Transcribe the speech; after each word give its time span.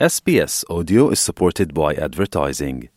SBS 0.00 0.64
Audio 0.68 1.08
is 1.10 1.20
supported 1.20 1.72
by 1.72 1.94
advertising. 1.94 2.88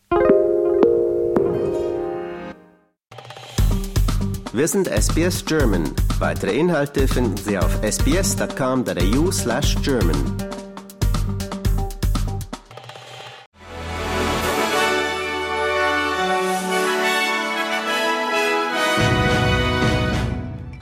Wir 4.52 4.66
sind 4.66 4.88
SBS 4.88 5.44
German. 5.44 5.94
Weitere 6.18 6.58
Inhalte 6.58 7.06
finden 7.06 7.36
Sie 7.36 7.56
auf 7.56 7.72
sbs.com.au 7.84 9.30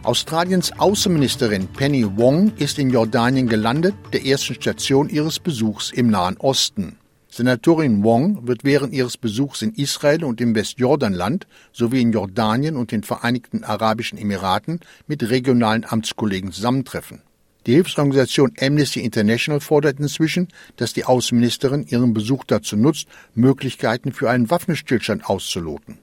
Australiens 0.07 0.71
Außenministerin 0.79 1.67
Penny 1.67 2.07
Wong 2.17 2.53
ist 2.59 2.79
in 2.79 2.91
Jordanien 2.91 3.49
gelandet, 3.49 3.97
der 4.13 4.25
ersten 4.25 4.55
Station 4.55 5.09
ihres 5.09 5.41
Besuchs 5.41 5.91
im 5.91 6.11
Nahen 6.11 6.37
Osten. 6.37 6.97
Senatorin 7.29 8.05
Wong 8.05 8.47
wird 8.47 8.63
während 8.63 8.93
ihres 8.93 9.17
Besuchs 9.17 9.63
in 9.63 9.75
Israel 9.75 10.23
und 10.23 10.41
im 10.41 10.55
Westjordanland 10.55 11.49
sowie 11.73 12.03
in 12.03 12.13
Jordanien 12.13 12.77
und 12.77 12.93
den 12.93 13.03
Vereinigten 13.03 13.65
Arabischen 13.65 14.17
Emiraten 14.17 14.79
mit 15.09 15.29
regionalen 15.29 15.85
Amtskollegen 15.85 16.53
zusammentreffen. 16.53 17.23
Die 17.67 17.73
Hilfsorganisation 17.73 18.53
Amnesty 18.61 19.01
International 19.01 19.59
fordert 19.59 19.99
inzwischen, 19.99 20.47
dass 20.77 20.93
die 20.93 21.05
Außenministerin 21.05 21.85
ihren 21.89 22.15
Besuch 22.15 22.45
dazu 22.45 22.77
nutzt, 22.77 23.09
Möglichkeiten 23.35 24.13
für 24.13 24.31
einen 24.31 24.51
Waffenstillstand 24.51 25.29
auszuloten. 25.29 25.99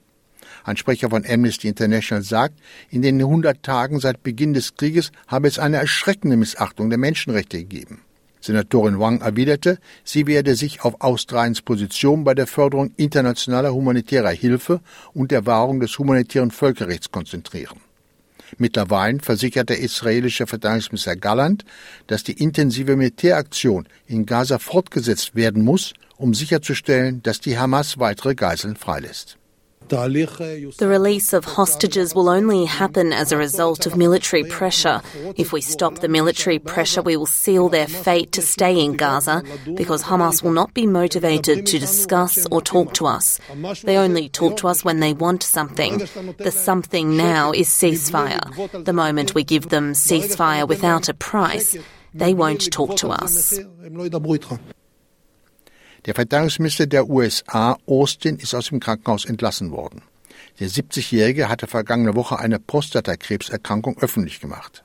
Ein 0.64 0.78
Sprecher 0.78 1.10
von 1.10 1.24
Amnesty 1.28 1.68
International 1.68 2.24
sagt, 2.24 2.58
in 2.88 3.02
den 3.02 3.20
100 3.20 3.62
Tagen 3.62 4.00
seit 4.00 4.22
Beginn 4.22 4.54
des 4.54 4.74
Krieges 4.74 5.12
habe 5.28 5.46
es 5.46 5.58
eine 5.58 5.76
erschreckende 5.76 6.38
Missachtung 6.38 6.88
der 6.88 6.98
Menschenrechte 6.98 7.58
gegeben. 7.58 8.00
Senatorin 8.40 8.98
Wang 8.98 9.20
erwiderte, 9.20 9.78
sie 10.04 10.26
werde 10.26 10.54
sich 10.54 10.82
auf 10.82 11.00
Australiens 11.00 11.62
Position 11.62 12.24
bei 12.24 12.34
der 12.34 12.46
Förderung 12.46 12.92
internationaler 12.96 13.72
humanitärer 13.72 14.30
Hilfe 14.30 14.80
und 15.12 15.30
der 15.30 15.46
Wahrung 15.46 15.80
des 15.80 15.98
humanitären 15.98 16.50
Völkerrechts 16.50 17.10
konzentrieren. 17.10 17.80
Mittlerweile 18.58 19.20
versichert 19.20 19.68
der 19.68 19.80
israelische 19.80 20.46
Verteidigungsminister 20.46 21.16
Galland, 21.16 21.64
dass 22.06 22.22
die 22.22 22.40
intensive 22.40 22.96
Militäraktion 22.96 23.86
in 24.06 24.26
Gaza 24.26 24.58
fortgesetzt 24.58 25.34
werden 25.34 25.64
muss, 25.64 25.94
um 26.16 26.34
sicherzustellen, 26.34 27.22
dass 27.22 27.40
die 27.40 27.58
Hamas 27.58 27.98
weitere 27.98 28.34
Geiseln 28.34 28.76
freilässt. 28.76 29.38
The 29.88 30.86
release 30.88 31.32
of 31.32 31.44
hostages 31.44 32.14
will 32.14 32.28
only 32.28 32.64
happen 32.64 33.12
as 33.12 33.32
a 33.32 33.36
result 33.36 33.86
of 33.86 33.96
military 33.96 34.44
pressure. 34.44 35.02
If 35.36 35.52
we 35.52 35.60
stop 35.60 35.96
the 35.96 36.08
military 36.08 36.58
pressure, 36.58 37.02
we 37.02 37.16
will 37.16 37.26
seal 37.26 37.68
their 37.68 37.86
fate 37.86 38.32
to 38.32 38.42
stay 38.42 38.82
in 38.82 38.96
Gaza 38.96 39.42
because 39.74 40.02
Hamas 40.02 40.42
will 40.42 40.52
not 40.52 40.74
be 40.74 40.86
motivated 40.86 41.66
to 41.66 41.78
discuss 41.78 42.46
or 42.50 42.62
talk 42.62 42.94
to 42.94 43.06
us. 43.06 43.38
They 43.82 43.96
only 43.96 44.28
talk 44.28 44.56
to 44.58 44.68
us 44.68 44.84
when 44.84 45.00
they 45.00 45.12
want 45.12 45.42
something. 45.42 45.98
The 46.38 46.50
something 46.50 47.16
now 47.16 47.52
is 47.52 47.68
ceasefire. 47.68 48.84
The 48.84 48.92
moment 48.92 49.34
we 49.34 49.44
give 49.44 49.68
them 49.68 49.92
ceasefire 49.92 50.66
without 50.66 51.08
a 51.08 51.14
price, 51.14 51.76
they 52.14 52.32
won't 52.32 52.72
talk 52.72 52.96
to 52.96 53.08
us. 53.08 53.58
Der 56.06 56.14
Verteidigungsminister 56.14 56.86
der 56.86 57.08
USA, 57.08 57.78
Austin, 57.86 58.36
ist 58.36 58.54
aus 58.54 58.68
dem 58.68 58.78
Krankenhaus 58.78 59.24
entlassen 59.24 59.70
worden. 59.70 60.02
Der 60.60 60.68
70-Jährige 60.68 61.48
hatte 61.48 61.66
vergangene 61.66 62.14
Woche 62.14 62.38
eine 62.38 62.58
Prostatakrebserkrankung 62.58 63.96
öffentlich 63.98 64.40
gemacht. 64.40 64.84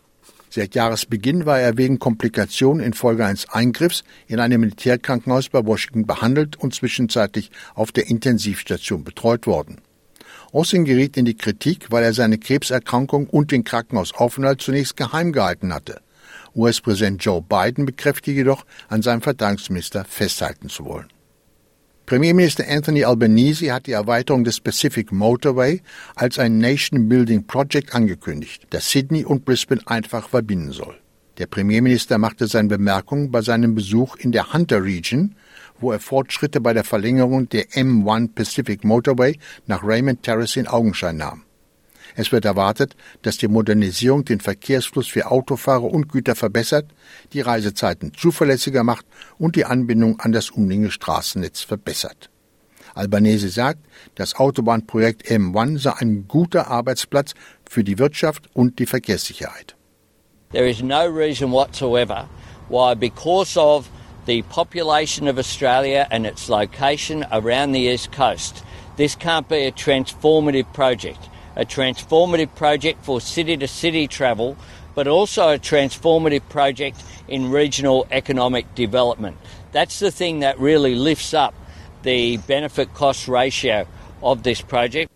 Seit 0.49 0.75
Jahresbeginn 0.75 1.45
war 1.45 1.59
er 1.59 1.77
wegen 1.77 1.99
Komplikationen 1.99 2.83
infolge 2.83 3.25
eines 3.25 3.49
Eingriffs 3.49 4.03
in 4.27 4.39
einem 4.39 4.61
Militärkrankenhaus 4.61 5.49
bei 5.49 5.63
Washington 5.63 6.07
behandelt 6.07 6.55
und 6.55 6.73
zwischenzeitlich 6.73 7.51
auf 7.75 7.91
der 7.91 8.07
Intensivstation 8.07 9.03
betreut 9.03 9.45
worden. 9.45 9.81
Austin 10.51 10.85
geriet 10.85 11.17
in 11.17 11.25
die 11.25 11.37
Kritik, 11.37 11.91
weil 11.91 12.03
er 12.03 12.13
seine 12.13 12.39
Krebserkrankung 12.39 13.27
und 13.27 13.51
den 13.51 13.63
Krankenhausaufenthalt 13.63 14.61
zunächst 14.61 14.97
geheim 14.97 15.33
gehalten 15.33 15.73
hatte. 15.73 16.01
US-Präsident 16.55 17.23
Joe 17.23 17.41
Biden 17.41 17.85
bekräftigte 17.85 18.31
jedoch, 18.31 18.65
an 18.87 19.01
seinem 19.01 19.21
Verteidigungsminister 19.21 20.05
festhalten 20.05 20.69
zu 20.69 20.85
wollen. 20.85 21.07
Premierminister 22.05 22.65
Anthony 22.67 23.03
Albanese 23.03 23.71
hat 23.71 23.85
die 23.85 23.91
Erweiterung 23.91 24.43
des 24.43 24.59
Pacific 24.59 25.11
Motorway 25.11 25.81
als 26.15 26.39
ein 26.39 26.57
Nation-Building 26.57 27.45
Project 27.45 27.93
angekündigt, 27.93 28.65
das 28.71 28.89
Sydney 28.89 29.23
und 29.23 29.45
Brisbane 29.45 29.81
einfach 29.85 30.27
verbinden 30.27 30.71
soll. 30.71 30.97
Der 31.37 31.45
Premierminister 31.45 32.17
machte 32.17 32.47
seine 32.47 32.67
Bemerkungen 32.67 33.29
bei 33.31 33.41
seinem 33.41 33.75
Besuch 33.75 34.15
in 34.15 34.31
der 34.31 34.53
Hunter 34.53 34.83
Region, 34.83 35.35
wo 35.79 35.91
er 35.91 35.99
Fortschritte 35.99 36.59
bei 36.59 36.73
der 36.73 36.83
Verlängerung 36.83 37.47
der 37.47 37.69
M1 37.69 38.33
Pacific 38.33 38.83
Motorway 38.83 39.37
nach 39.67 39.83
Raymond 39.83 40.23
Terrace 40.23 40.57
in 40.57 40.67
Augenschein 40.67 41.17
nahm. 41.17 41.43
Es 42.15 42.31
wird 42.31 42.45
erwartet, 42.45 42.95
dass 43.21 43.37
die 43.37 43.47
Modernisierung 43.47 44.25
den 44.25 44.39
Verkehrsfluss 44.39 45.07
für 45.07 45.29
Autofahrer 45.31 45.83
und 45.83 46.09
Güter 46.09 46.35
verbessert, 46.35 46.85
die 47.33 47.41
Reisezeiten 47.41 48.13
zuverlässiger 48.13 48.83
macht 48.83 49.05
und 49.37 49.55
die 49.55 49.65
Anbindung 49.65 50.19
an 50.19 50.31
das 50.31 50.49
umliegende 50.49 50.91
Straßennetz 50.91 51.61
verbessert. 51.61 52.29
Albanese 52.95 53.49
sagt, 53.49 53.79
das 54.15 54.35
Autobahnprojekt 54.35 55.25
M1 55.29 55.79
sei 55.79 55.93
ein 55.99 56.27
guter 56.27 56.67
Arbeitsplatz 56.67 57.33
für 57.69 57.83
die 57.83 57.99
Wirtschaft 57.99 58.49
und 58.53 58.79
die 58.79 58.85
Verkehrssicherheit. 58.85 59.75
There 60.51 60.67
is 60.67 60.81
no 60.81 61.05
reason 61.05 61.51
whatsoever 61.51 62.27
why 62.69 62.95
because 62.95 63.57
of 63.59 63.87
the 64.25 64.41
population 64.43 65.27
of 65.27 65.37
Australia 65.37 66.07
and 66.09 66.25
its 66.25 66.49
location 66.49 67.23
around 67.31 67.73
the 67.73 67.87
east 67.87 68.11
coast 68.11 68.63
this 68.99 69.15
can't 69.15 69.47
be 69.47 69.65
a 69.65 69.71
transformative 69.71 70.73
project. 70.73 71.28
A 71.55 71.65
transformative 71.65 72.53
project 72.55 73.03
for 73.03 73.21
city 73.21 73.57
to 73.57 73.67
city 73.67 74.07
travel, 74.07 74.55
but 74.95 75.07
also 75.07 75.49
a 75.49 75.59
transformative 75.59 76.47
project 76.49 77.01
in 77.27 77.51
regional 77.51 78.07
economic 78.11 78.73
development. 78.75 79.37
That's 79.71 79.99
the 79.99 80.11
thing 80.11 80.39
that 80.39 80.59
really 80.59 80.95
lifts 80.95 81.33
up 81.33 81.53
the 82.03 82.37
benefit 82.47 82.93
cost 82.93 83.27
ratio 83.27 83.85
of 84.21 84.43
this 84.43 84.61
project. 84.61 85.09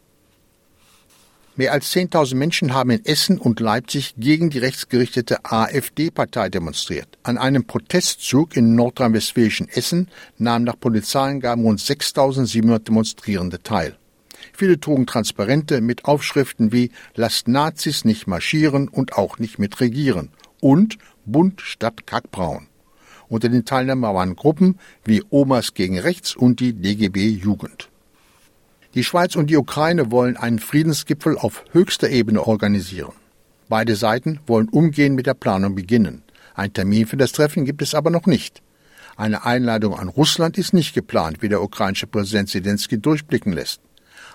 Mehr 1.55 1.71
als 1.71 1.91
10.000 1.93 2.33
Menschen 2.33 2.73
haben 2.73 2.89
in 2.89 3.05
Essen 3.05 3.37
und 3.37 3.59
Leipzig 3.59 4.15
gegen 4.17 4.49
die 4.49 4.57
rechtsgerichtete 4.57 5.45
AfD-Partei 5.45 6.49
demonstriert. 6.49 7.07
An 7.21 7.37
einem 7.37 7.65
Protestzug 7.65 8.57
in 8.57 8.73
nordrhein-westfälischen 8.73 9.69
Essen 9.69 10.07
nahmen 10.39 10.65
nach 10.65 10.79
Polizeiangaben 10.79 11.63
rund 11.63 11.79
6.700 11.79 12.79
Demonstrierende 12.79 13.61
teil. 13.61 13.95
Viele 14.51 14.79
trugen 14.79 15.05
Transparente 15.05 15.79
mit 15.81 16.05
Aufschriften 16.05 16.71
wie 16.71 16.91
Lasst 17.15 17.47
Nazis 17.47 18.03
nicht 18.03 18.27
marschieren 18.27 18.87
und 18.87 19.13
auch 19.13 19.39
nicht 19.39 19.59
mitregieren 19.59 20.29
und 20.59 20.97
Bunt 21.25 21.61
statt 21.61 22.05
Kackbraun. 22.05 22.67
Unter 23.29 23.49
den 23.49 23.65
Teilnehmern 23.65 24.13
waren 24.13 24.35
Gruppen 24.35 24.77
wie 25.05 25.23
Omas 25.29 25.73
gegen 25.73 25.97
Rechts 25.97 26.35
und 26.35 26.59
die 26.59 26.73
DGB 26.73 27.29
Jugend. 27.29 27.89
Die 28.93 29.03
Schweiz 29.03 29.35
und 29.35 29.49
die 29.49 29.57
Ukraine 29.57 30.11
wollen 30.11 30.37
einen 30.37 30.59
Friedensgipfel 30.59 31.37
auf 31.37 31.63
höchster 31.71 32.09
Ebene 32.09 32.45
organisieren. 32.45 33.13
Beide 33.69 33.95
Seiten 33.95 34.39
wollen 34.45 34.69
umgehend 34.69 35.15
mit 35.15 35.25
der 35.25 35.33
Planung 35.33 35.73
beginnen. 35.73 36.21
Ein 36.53 36.73
Termin 36.73 37.07
für 37.07 37.17
das 37.17 37.31
Treffen 37.31 37.65
gibt 37.65 37.81
es 37.81 37.95
aber 37.95 38.11
noch 38.11 38.27
nicht. 38.27 38.61
Eine 39.15 39.45
Einladung 39.45 39.97
an 39.97 40.09
Russland 40.09 40.57
ist 40.57 40.73
nicht 40.73 40.93
geplant, 40.93 41.41
wie 41.41 41.49
der 41.49 41.61
ukrainische 41.61 42.07
Präsident 42.07 42.49
Zelensky 42.49 42.99
durchblicken 42.99 43.53
lässt. 43.53 43.81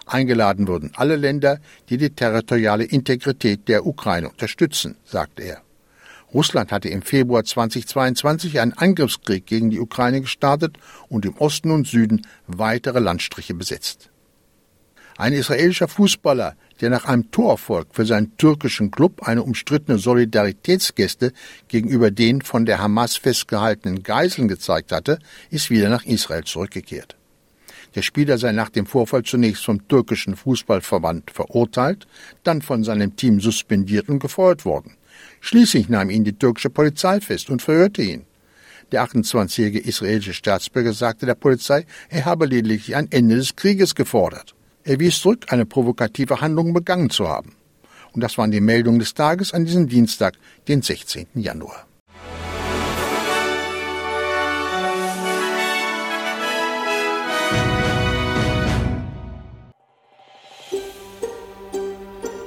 Eingeladen 0.09 0.69
würden 0.69 0.93
alle 0.97 1.17
Länder, 1.17 1.61
die 1.89 1.97
die 1.97 2.11
territoriale 2.11 2.85
Integrität 2.85 3.69
der 3.69 3.87
Ukraine 3.87 4.29
unterstützen, 4.29 4.97
sagte 5.05 5.43
er. 5.43 5.63
Russland 6.33 6.73
hatte 6.73 6.89
im 6.89 7.03
Februar 7.03 7.45
2022 7.45 8.61
einen 8.61 8.75
Angriffskrieg 8.75 9.47
gegen 9.47 9.71
die 9.71 9.81
Ukraine 9.81 10.21
gestartet 10.21 10.77
und 11.09 11.25
im 11.25 11.37
Osten 11.39 11.71
und 11.71 11.87
Süden 11.87 12.27
weitere 12.47 12.99
Landstriche 12.99 13.55
besetzt. 13.55 14.11
Ein 15.17 15.33
israelischer 15.33 15.89
Fußballer, 15.89 16.55
der 16.81 16.91
nach 16.91 17.07
einem 17.07 17.31
Torerfolg 17.33 17.89
für 17.91 18.07
seinen 18.07 18.37
türkischen 18.37 18.93
Klub 18.93 19.27
eine 19.27 19.43
umstrittene 19.43 19.99
Solidaritätsgeste 19.99 21.33
gegenüber 21.67 22.13
den 22.13 22.41
von 22.41 22.67
der 22.67 22.79
Hamas 22.79 23.17
festgehaltenen 23.17 24.05
Geiseln 24.05 24.47
gezeigt 24.47 24.93
hatte, 24.93 25.19
ist 25.51 25.71
wieder 25.71 25.89
nach 25.89 26.05
Israel 26.05 26.45
zurückgekehrt. 26.45 27.17
Der 27.95 28.03
Spieler 28.03 28.39
sei 28.39 28.53
nach 28.53 28.69
dem 28.69 28.87
Vorfall 28.87 29.23
zunächst 29.23 29.65
vom 29.65 29.87
türkischen 29.89 30.37
Fußballverband 30.37 31.31
verurteilt, 31.31 32.07
dann 32.45 32.63
von 32.63 32.85
seinem 32.85 33.17
Team 33.17 33.41
suspendiert 33.41 34.09
und 34.09 34.19
gefeuert 34.19 34.65
worden. 34.65 34.97
Schließlich 35.41 35.89
nahm 35.89 36.11
ihn 36.11 36.25
die 36.25 36.39
türkische 36.39 36.71
Polizei 36.71 37.21
fest 37.21 37.51
und 37.51 37.63
verhörte 37.63 38.03
ihn. 38.03 38.25
Der 38.93 39.05
28-jährige 39.05 39.81
israelische 39.81 40.33
Staatsbürger 40.33 40.93
sagte 40.93 41.27
der 41.27 41.35
Polizei, 41.35 41.85
er 42.09 42.25
habe 42.25 42.47
lediglich 42.47 42.97
ein 42.97 43.11
Ende 43.11 43.37
des 43.37 43.57
Krieges 43.57 43.95
gefordert. 43.95 44.55
Er 44.85 45.01
wies 45.01 45.21
zurück, 45.21 45.47
eine 45.49 45.67
provokative 45.67 46.41
Handlung 46.41 46.73
begangen 46.73 47.11
zu 47.11 47.29
haben. 47.29 47.55
Und 48.13 48.23
das 48.23 48.39
waren 48.39 48.51
die 48.51 48.61
Meldungen 48.61 48.99
des 48.99 49.13
Tages 49.13 49.53
an 49.53 49.67
diesem 49.67 49.89
Dienstag, 49.89 50.35
den 50.67 50.81
16. 50.81 51.27
Januar. 51.35 51.88